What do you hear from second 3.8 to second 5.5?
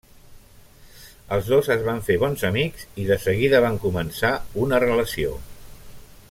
començar una relació.